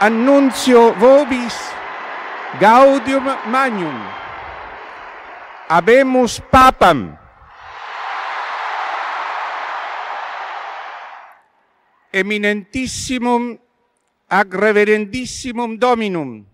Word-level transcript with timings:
annuncio 0.00 0.92
vobis 0.94 1.56
gaudium 2.60 3.24
magnum. 3.48 3.96
Habemus 5.68 6.40
papam. 6.50 7.16
Eminentissimum 12.12 13.58
ag 14.30 14.48
reverendissimum 14.54 15.76
dominum. 15.76 16.46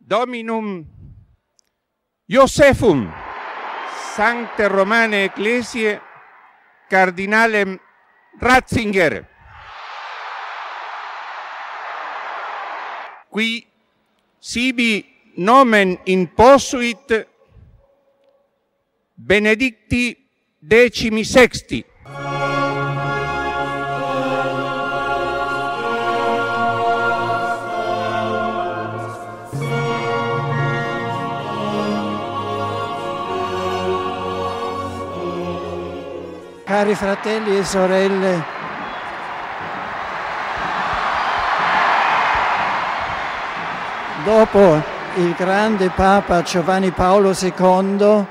Dominum 0.00 0.86
Josephum. 2.28 3.10
Sancte 4.16 4.68
Romane 4.68 5.30
Ecclesiae 5.30 6.00
Cardinalem 6.90 7.78
Ratzinger. 8.40 9.37
Qui 13.28 13.66
sibi 14.38 15.04
nomen 15.36 15.98
imposuit 16.04 17.26
benedicti 19.14 20.16
decimi 20.58 21.24
sexti. 21.24 21.84
Cari 36.64 36.94
fratelli 36.94 37.56
e 37.56 37.64
sorelle, 37.64 38.57
dopo 44.24 44.82
il 45.16 45.34
grande 45.34 45.90
Papa 45.90 46.42
Giovanni 46.42 46.90
Paolo 46.90 47.32
II, 47.38 48.26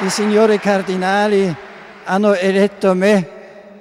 i 0.00 0.08
signori 0.08 0.58
cardinali 0.58 1.54
hanno 2.04 2.34
eletto 2.34 2.94
me, 2.94 3.28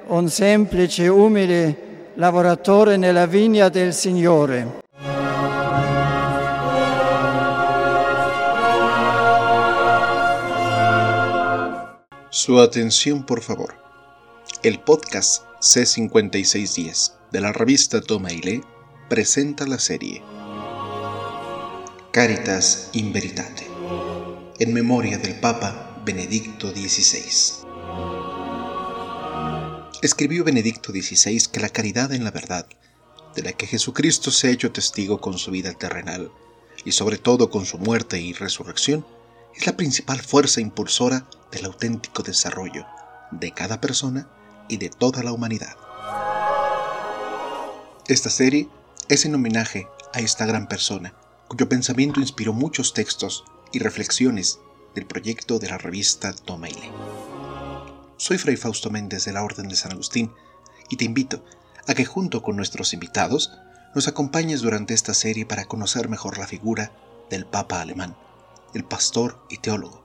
un 0.07 0.29
semplice, 0.29 1.07
umile 1.07 2.11
lavoratore 2.15 2.97
nella 2.97 3.25
vigna 3.25 3.69
del 3.69 3.93
Signore. 3.93 4.81
Su 12.29 12.59
atención, 12.59 13.23
por 13.23 13.41
favor. 13.41 13.75
El 14.61 14.79
podcast 14.79 15.48
C5610 15.61 17.11
de 17.33 17.41
la 17.41 17.51
revista 17.51 17.99
Toma 17.99 18.31
y 18.31 18.41
Lee 18.41 18.63
presenta 19.09 19.67
la 19.67 19.77
serie 19.77 20.23
Caritas 22.13 22.89
in 22.93 23.11
Veritate, 23.11 23.67
en 24.59 24.73
memoria 24.73 25.17
del 25.17 25.37
Papa 25.41 26.01
Benedicto 26.05 26.71
XVI. 26.71 27.67
Escribió 30.01 30.45
Benedicto 30.45 30.93
XVI 30.93 31.47
que 31.51 31.59
la 31.59 31.67
caridad 31.67 32.13
en 32.13 32.23
la 32.23 32.31
verdad, 32.31 32.65
de 33.35 33.41
la 33.41 33.51
que 33.51 33.67
Jesucristo 33.67 34.31
se 34.31 34.47
ha 34.47 34.51
hecho 34.51 34.71
testigo 34.71 35.19
con 35.19 35.37
su 35.37 35.51
vida 35.51 35.73
terrenal 35.73 36.31
y 36.85 36.93
sobre 36.93 37.17
todo 37.17 37.49
con 37.49 37.65
su 37.65 37.77
muerte 37.77 38.21
y 38.21 38.31
resurrección, 38.31 39.05
es 39.53 39.65
la 39.65 39.75
principal 39.75 40.21
fuerza 40.21 40.61
impulsora 40.61 41.29
del 41.51 41.65
auténtico 41.65 42.23
desarrollo 42.23 42.85
de 43.31 43.51
cada 43.51 43.81
persona 43.81 44.29
y 44.69 44.77
de 44.77 44.89
toda 44.89 45.23
la 45.23 45.33
humanidad. 45.33 45.75
Esta 48.07 48.29
serie 48.29 48.69
es 49.09 49.25
en 49.25 49.35
homenaje 49.35 49.87
a 50.13 50.19
esta 50.19 50.45
gran 50.45 50.67
persona, 50.67 51.13
cuyo 51.47 51.67
pensamiento 51.67 52.21
inspiró 52.21 52.53
muchos 52.53 52.93
textos 52.93 53.43
y 53.71 53.79
reflexiones 53.79 54.59
del 54.95 55.05
proyecto 55.05 55.59
de 55.59 55.67
la 55.67 55.77
revista 55.77 56.33
Toma 56.33 56.69
y 56.69 56.73
Lee. 56.73 56.91
Soy 58.17 58.37
Fray 58.37 58.55
Fausto 58.55 58.89
Méndez 58.89 59.25
de 59.25 59.33
la 59.33 59.43
Orden 59.43 59.67
de 59.67 59.75
San 59.75 59.91
Agustín 59.91 60.31
y 60.89 60.97
te 60.97 61.05
invito 61.05 61.43
a 61.87 61.93
que 61.93 62.05
junto 62.05 62.41
con 62.41 62.55
nuestros 62.55 62.93
invitados 62.93 63.51
nos 63.95 64.07
acompañes 64.07 64.61
durante 64.61 64.93
esta 64.93 65.13
serie 65.13 65.45
para 65.45 65.65
conocer 65.65 66.09
mejor 66.09 66.37
la 66.37 66.47
figura 66.47 66.91
del 67.29 67.45
Papa 67.45 67.81
alemán, 67.81 68.15
el 68.73 68.83
pastor 68.83 69.43
y 69.49 69.57
teólogo, 69.57 70.03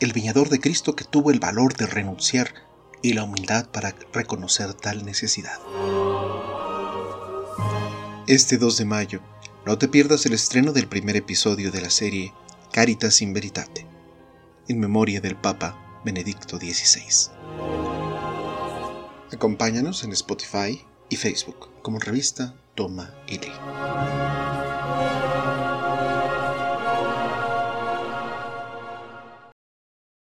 el 0.00 0.12
viñador 0.12 0.48
de 0.48 0.60
Cristo 0.60 0.96
que 0.96 1.04
tuvo 1.04 1.30
el 1.30 1.40
valor 1.40 1.76
de 1.76 1.86
renunciar 1.86 2.54
y 3.02 3.12
la 3.12 3.24
humildad 3.24 3.68
para 3.70 3.94
reconocer 4.12 4.74
tal 4.74 5.04
necesidad. 5.04 5.58
Este 8.26 8.58
2 8.58 8.76
de 8.78 8.84
mayo, 8.84 9.20
no 9.66 9.78
te 9.78 9.88
pierdas 9.88 10.24
el 10.26 10.32
estreno 10.32 10.72
del 10.72 10.86
primer 10.86 11.16
episodio 11.16 11.70
de 11.70 11.80
la 11.80 11.90
serie 11.90 12.32
Caritas 12.72 13.22
in 13.22 13.32
Veritate, 13.32 13.86
en 14.68 14.78
memoria 14.78 15.20
del 15.20 15.36
Papa 15.36 16.00
Benedicto 16.04 16.56
XVI. 16.58 17.32
Acompáñanos 19.32 20.04
en 20.04 20.12
Spotify 20.12 20.84
y 21.08 21.16
Facebook 21.16 21.68
como 21.82 21.98
revista 21.98 22.54
Toma 22.74 23.14
y 23.26 23.38
Lee. 23.38 24.19